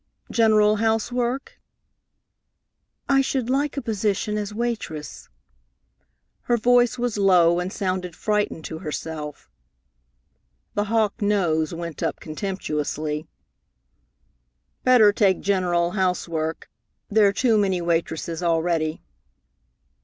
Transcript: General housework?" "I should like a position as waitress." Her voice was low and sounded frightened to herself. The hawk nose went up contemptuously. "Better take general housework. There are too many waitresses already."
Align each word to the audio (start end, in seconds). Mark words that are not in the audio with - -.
General 0.31 0.77
housework?" 0.77 1.61
"I 3.07 3.21
should 3.21 3.51
like 3.51 3.77
a 3.77 3.83
position 3.83 4.35
as 4.35 4.51
waitress." 4.51 5.29
Her 6.41 6.57
voice 6.57 6.97
was 6.97 7.19
low 7.19 7.59
and 7.59 7.71
sounded 7.71 8.15
frightened 8.15 8.65
to 8.65 8.79
herself. 8.79 9.47
The 10.73 10.85
hawk 10.85 11.21
nose 11.21 11.71
went 11.71 12.01
up 12.01 12.19
contemptuously. 12.19 13.27
"Better 14.83 15.13
take 15.13 15.39
general 15.39 15.91
housework. 15.91 16.67
There 17.09 17.27
are 17.27 17.31
too 17.31 17.59
many 17.59 17.79
waitresses 17.79 18.41
already." 18.41 19.03